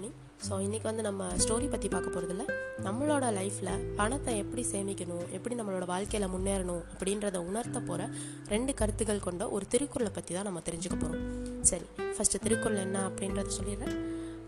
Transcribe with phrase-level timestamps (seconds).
[0.00, 2.44] Morning so இன்றைக்கி வந்து நம்ம ஸ்டோரி பற்றி பார்க்க போகிறதில்ல
[2.82, 8.04] நம்மளோட லைஃப்பில் பணத்தை எப்படி சேமிக்கணும் எப்படி நம்மளோட வாழ்க்கையில் முன்னேறணும் அப்படின்றத உணர்த்த போகிற
[8.48, 11.26] ரெண்டு கருத்துக்கள் கொண்ட ஒரு திருக்குறளை பற்றி தான் நம்ம தெரிஞ்சுக்க போகிறோம்
[11.62, 13.96] சரி ஃபஸ்ட்டு திருக்குறள் என்ன அப்படின்றத சொல்லிடுறேன்.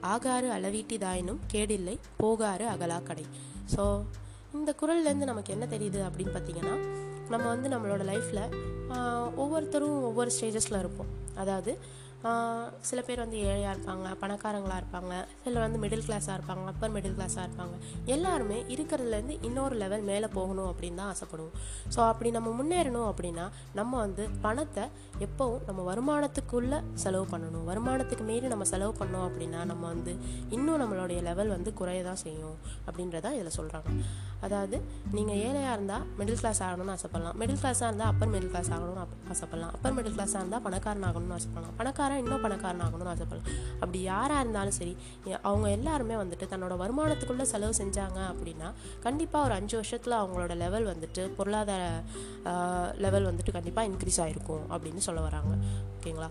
[0.00, 3.26] ஆகாறு அளவீட்டி தாயினும் கேடில்லை போகாறு அகலா கடை
[3.76, 3.84] ஸோ
[4.52, 6.74] இந்த குரல்லேருந்து நமக்கு என்ன தெரியுது அப்படின்னு பார்த்தீங்கன்னா
[7.28, 8.42] நம்ம வந்து நம்மளோட லைஃப்பில்
[9.36, 11.12] ஒவ்வொருத்தரும் ஒவ்வொரு ஸ்டேஜஸில் இருப்போம்.
[11.34, 11.72] அதாவது
[12.88, 15.14] சில பேர் வந்து ஏழையாக இருப்பாங்க பணக்காரங்களாக இருப்பாங்க
[15.44, 17.74] சிலர் வந்து மிடில் கிளாஸாக இருப்பாங்க அப்பர் மிடில் கிளாஸாக இருப்பாங்க.
[18.14, 21.56] எல்லாருமே இருக்கிறதுலேருந்து இன்னொரு லெவல் மேலே போகணும் அப்படின்னு தான் ஆசைப்படுவோம்.
[21.94, 23.46] ஸோ அப்படி நம்ம முன்னேறணும் அப்படின்னா
[23.80, 24.84] நம்ம வந்து பணத்தை
[25.26, 27.66] எப்போவும் நம்ம வருமானத்துக்குள்ளே செலவு பண்ணணும்.
[27.70, 30.14] வருமானத்துக்கு மீறி நம்ம செலவு பண்ணோம் அப்படின்னா நம்ம வந்து
[30.56, 33.90] இன்னும் நம்மளுடைய லெவல் வந்து குறைய தான் செய்யும் அப்படின்றத இதில் சொல்கிறாங்க
[34.46, 34.76] அதாவது
[35.16, 37.36] நீங்கள் ஏழையாக இருந்தால் மிடில் கிளாஸ் ஆகணும்னு ஆசைப்படலாம்.
[37.42, 39.72] மிடில் கிளாஸாக இருந்தால் அப்பர் மிடில் கிளாஸ் ஆகணும்னு ஆசைப்படலாம்.
[39.76, 41.76] அப்பர் மிடில் கிளாஸாக இருந்தால் பணக்காரன் ஆகணும்னு ஆசைப்படலாம்.
[41.80, 43.50] பணக்காரன் இன்னும் பணக்காரன் ஆகணும்னு ஆசைப்படலாம்.
[43.74, 44.96] அப்படி யாராக இருந்தாலும் சரி
[45.42, 48.70] அவங்க எல்லாருமே வந்துட்டு தன்னோட வருமானத்துக்குள்ளே செலவு செஞ்சாங்க அப்படின்னா
[49.00, 51.82] கண்டிப்பாக ஒரு அஞ்சு வருஷத்தில் அவங்களோட லெவல் வந்துட்டு பொருளாதார
[53.06, 55.54] லெவல் வந்துட்டு கண்டிப்பாக இன்க்ரீஸ் ஆகிருக்கும் அப்படின்னு சொல்ல வராங்க.
[55.94, 56.30] ஓகேங்களா?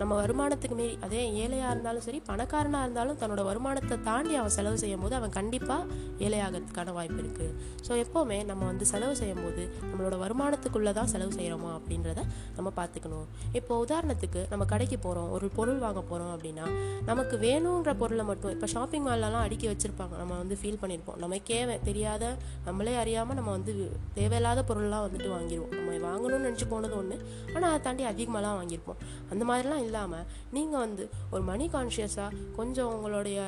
[0.00, 5.02] நம்ம வருமானத்துக்கு மீறி அதே ஏழையாக இருந்தாலும் சரி பணக்காரனாக இருந்தாலும் தன்னோட வருமானத்தை தாண்டி அவன் செலவு செய்யும்
[5.04, 5.86] போது அவன் கண்டிப்பாக
[6.24, 7.54] ஏழையாகிறதுக்கான வாய்ப்பு இருக்குது
[7.86, 12.20] ஸோ எப்போவுமே நம்ம வந்து செலவு செய்யும் போது நம்மளோட வருமானத்துக்குள்ளே தான் செலவு செய்கிறோமா அப்படின்றத
[12.56, 13.26] நம்ம பார்த்துக்கணும்.
[13.52, 16.66] இப்போ உதாரணத்துக்கு நம்ம கடைக்கு போகிறோம் ஒரு பொருள் வாங்க போகிறோம் அப்படின்னா
[17.04, 20.14] நமக்கு வேணுங்கிற பொருளை மட்டும் இப்போ ஷாப்பிங் மால்லலாம் அடுக்கி வச்சுருப்பாங்க.
[20.22, 22.24] நம்ம வந்து ஃபீல் பண்ணியிருப்போம் நமக்கே தெரியாத
[22.64, 23.74] நம்மளே அறியாமல் நம்ம வந்து
[24.14, 27.16] தேவையில்லாத பொருள்லாம் வந்துட்டு வாங்கிடுவோம் நம்ம வாங்கணும்னு நினச்சி போனது ஒன்று
[27.54, 29.00] ஆனால் அதை தாண்டி அதிகமாகலாம் வாங்கியிருப்போம்
[29.32, 33.40] அந்த மாதிரிலாம் இல்லாமல் நீங்கள் வந்து ஒரு மணி கான்ஷியஸாக கொஞ்சம் உங்களுடைய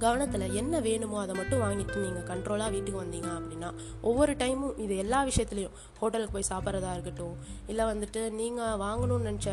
[0.00, 3.68] கவனத்தில் என்ன வேணுமோ அதை மட்டும் வாங்கிட்டு நீங்கள் கண்ட்ரோலாக வீட்டுக்கு வந்தீங்க அப்படின்னா
[4.08, 5.74] ஒவ்வொரு டைமும் இது எல்லா விஷயத்துலையும்.
[6.00, 9.50] ஹோட்டலுக்கு போய் சாப்பிட்றதா இருக்கட்டும் இல்லை வந்துட்டு நீங்கள் வாங்கணும்னு நினச்ச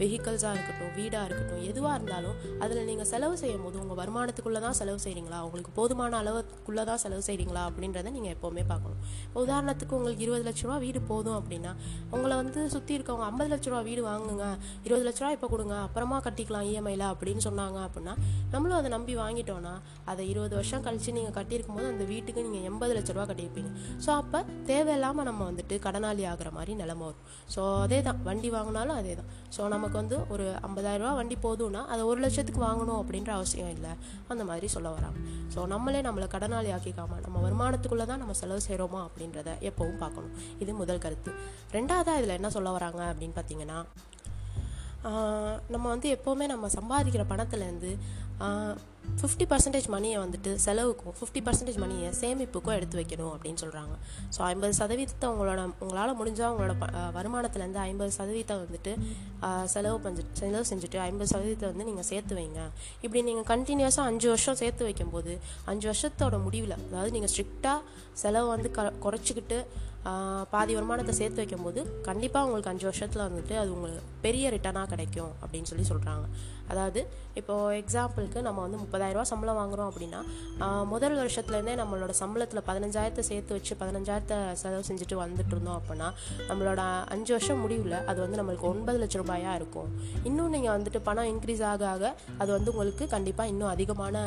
[0.00, 5.00] வெஹிக்கல்ஸாக இருக்கட்டும் வீடாக இருக்கட்டும் எதுவாக இருந்தாலும் அதில் நீங்கள் செலவு செய்யும் போது உங்கள் வருமானத்துக்குள்ளே தான் செலவு
[5.04, 9.00] செய்கிறீங்களா உங்களுக்கு போதுமான அளவுக்குள்ளே தான் செலவு செய்கிறீங்களா அப்படின்றத நீங்கள் எப்போவுமே பார்க்கணும்.
[9.34, 11.72] உதாரணத்துக்கு உங்களுக்கு இருபது லட்ச ரூபா வீடு போதும் அப்படின்னா
[12.10, 14.46] உங்களை வந்து சுற்றி இருக்கவங்க ஐம்பது லட்ச ரூபா வீடு வாங்குங்க
[14.86, 18.14] இருபது லட்ச ரூபா இப்போ கொடுங்க அப்புறமா கட்டிக்கலாம் இஎம்ஐயில் அப்படின்னு சொன்னாங்க அப்படின்னா
[18.50, 19.74] நம்மளும் அதை நம்பி வாங்கிட்டோன்னா
[20.10, 23.70] அதை இருபது வருஷம் கழித்து நீங்கள் கட்டியிருக்கும் போது அந்த வீட்டுக்கு நீங்கள் எண்பது லட்ச ரூபா கட்டியிருப்பீங்க.
[24.04, 24.38] ஸோ அப்போ
[24.70, 27.22] தேவையில்லாமல் நம்ம வந்துட்டு கடனாளி ஆகிற மாதிரி நிலமை வரும்.
[27.54, 32.02] ஸோ அதே தான் வண்டி வாங்கினாலும் அதே தான் ஸோ நமக்கு வந்து ஒரு ஐம்பதாயிரரூபா வண்டி போதும்னா அதை
[32.10, 33.92] ஒரு லட்சத்துக்கு வாங்கணும் அப்படின்ற அவசியம் இல்லை.
[34.34, 35.18] அந்த மாதிரி சொல்ல வராங்க.
[35.54, 40.34] ஸோ நம்மளே நம்மளை கடனாளி ஆக்கிக்காமல் நம்ம வருமானத்துக்குள்ளே தான் நம்ம செலவு செய்கிறோமா அப்படின்றத எப்போவும் பார்க்கணும்.
[40.64, 41.32] இது முதல் கருத்து.
[41.76, 43.80] ரெண்டாவதாக இதில் என்ன சொல்ல வராங்க அப்படின்னு பார்த்தீங்கன்னா
[45.72, 47.90] நம்ம வந்து எப்போவுமே நம்ம சம்பாதிக்கிற பணத்துலேருந்து
[49.20, 53.94] ஃபிஃப்டி பர்சன்டேஜ் மணியை வந்துட்டு செலவுக்கும் ஃபிஃப்டி பர்சன்டேஜ் மணியை சேமிப்புக்கும் எடுத்து வைக்கணும் அப்படின்னு சொல்கிறாங்க
[54.36, 56.74] ஸோ ஐம்பது சதவீதத்தை உங்களோட உங்களால் முடிஞ்சால் உங்களோட
[57.14, 58.92] வருமானத்துலேருந்து ஐம்பது சதவீதம் வந்துட்டு
[59.64, 62.60] செலவு பண்ணிட்டு செலவு செஞ்சுட்டு ஐம்பது சதவீதத்தை வந்து நீங்கள் சேர்த்து வைங்க.
[63.02, 67.80] இப்படி நீங்கள் கண்டினியூஸாக அஞ்சு வருஷம் சேர்த்து வைக்கும்போது அஞ்சு வருஷத்தோட முடிவில் அதாவது நீங்கள் ஸ்ட்ரிக்டாக
[68.12, 69.58] செலவு வந்து க குறைச்சிக்கிட்டு
[70.50, 75.68] பாதி வருமானத்தை சேர்த்து வைக்கும்போது கண்டிப்பாக உங்களுக்கு அஞ்சு வருஷத்தில் வந்துட்டு அது உங்களுக்கு பெரிய ரிட்டர்னாக கிடைக்கும் அப்படின்னு
[75.70, 76.26] சொல்லி சொல்கிறாங்க
[76.70, 77.00] அதாவது
[77.40, 80.20] இப்போது எக்ஸாம்பிளுக்கு நம்ம வந்து முப்பதாயிரரூவா சம்பளம் வாங்குகிறோம் அப்படின்னா
[80.92, 86.08] முதல் வருஷத்துலேருந்தே நம்மளோட சம்பளத்தில் பதினஞ்சாயிரத்தை சேர்த்து வச்சு பதினஞ்சாயிரத்தை செலவு செஞ்சுட்டு வந்துட்டு இருந்தோம் அப்படின்னா
[86.50, 86.80] நம்மளோட
[87.16, 89.90] அஞ்சு வருஷம் முடிவில் அது வந்து நம்மளுக்கு ஒன்பது லட்ச ரூபாயாக இருக்கும்.
[90.30, 94.24] இன்னும் நீங்கள் வந்துட்டு பணம் இன்க்ரீஸ் ஆக ஆக அது வந்து உங்களுக்கு கண்டிப்பாக இன்னும் அதிகமான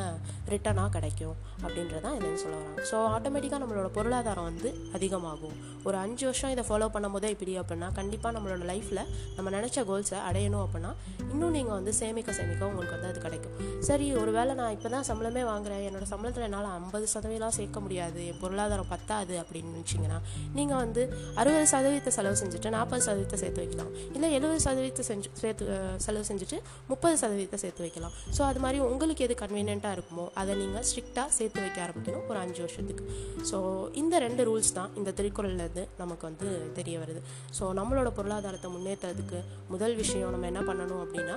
[0.53, 2.85] ரிட்டர்னாக கிடைக்கும் அப்படின்றதான் இதுன்னு சொல்ல வராங்க.
[2.91, 5.57] ஸோ ஆட்டோமேட்டிக்காக நம்மளோட பொருளாதாரம் வந்து அதிகமாகும்.
[5.87, 9.03] ஒரு அஞ்சு வருஷம் இதை ஃபாலோ பண்ணும் போதே இப்படி அப்படின்னா கண்டிப்பாக நம்மளோட லைஃப்பில்
[9.35, 10.91] நம்ம நினச்ச கோல்ஸை அடையணும் அப்படின்னா
[11.31, 13.55] இன்னும் நீங்கள் வந்து சேமிக்க சேமிக்க உங்களுக்கு வந்து அது கிடைக்கும்.
[13.87, 15.83] சரி ஒரு வேளை நான் இப்போ தான் சம்பளமே வாங்குறேன்.
[15.89, 18.19] என்னோட சம்பளத்தில் என்னால் ஐம்பது சதவீதம் சேர்க்க முடியாது.
[18.31, 20.19] என் பொருளாதாரம் பத்தாது அப்படின்னு நினச்சிங்கன்னா
[20.57, 21.03] நீங்கள் வந்து
[21.41, 23.91] அறுபது சதவீதத்தை செலவு செஞ்சுட்டு நாற்பது சதவீதத்தை சேர்த்து வைக்கலாம்.
[24.15, 25.65] இல்லை எழுபது சதவீதத்தை செஞ்சு சேர்த்து
[26.05, 26.59] செலவு செஞ்சுட்டு
[26.91, 28.15] முப்பது சதவீதத்தை சேர்த்து வைக்கலாம்.
[28.37, 32.61] ஸோ அது மாதிரி உங்களுக்கு எது கன்வீனியண்ட்டாக இருக்குமோ அதை நீங்கள் ஸ்ட்ரிக்டாக சேர்த்து வைக்க ஆரம்பிக்கணும் ஒரு அஞ்சு
[32.65, 33.05] வருஷத்துக்கு.
[33.51, 33.59] ஸோ
[34.03, 36.47] இந்த ரெண்டு ரூல்ஸ் தான் இந்த திருக்குறள் திருக்குறள்லேருந்து நமக்கு வந்து
[36.77, 37.21] தெரிய வருது.
[37.57, 39.39] ஸோ நம்மளோட பொருளாதாரத்தை முன்னேற்றத்துக்கு
[39.73, 41.35] முதல் விஷயம் நம்ம என்ன பண்ணணும் அப்படின்னா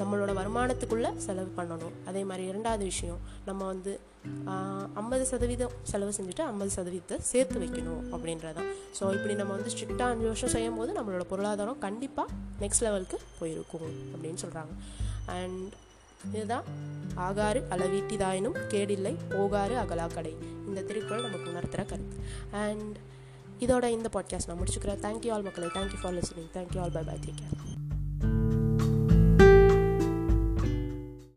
[0.00, 1.94] நம்மளோட வருமானத்துக்குள்ளே செலவு பண்ணணும்.
[2.10, 3.92] அதே மாதிரி இரண்டாவது விஷயம் நம்ம வந்து
[5.00, 10.26] ஐம்பது சதவீதம் செலவு செஞ்சுட்டு ஐம்பது சதவீதத்தை சேர்த்து வைக்கணும் அப்படின்றதான் ஸோ இப்படி நம்ம வந்து ஸ்ட்ரிக்டாக அஞ்சு
[10.30, 14.74] வருஷம் செய்யும் போது நம்மளோட பொருளாதாரம் கண்டிப்பாக நெக்ஸ்ட் லெவலுக்கு போயிருக்கும் அப்படின்னு சொல்கிறாங்க
[15.38, 15.72] அண்ட்
[16.28, 16.66] இதுதான்
[17.26, 20.32] ஆகாறு அளவீட்டிதாயினும் கேடில்லை போகாறு அகலாக்கடை.
[20.68, 22.16] இந்த திருக்குறள் நமக்கு உணர்த்துகிற கருத்து.
[22.64, 22.96] அண்ட்
[23.60, 25.00] இதோட இந்த பாட்காஸ்ட் நான் முடிச்சுக்கிறேன்.
[25.06, 25.68] தேங்க்யூ ஆல் மக்களை.
[25.74, 27.69] Thank you for listening thank you all bye bye take care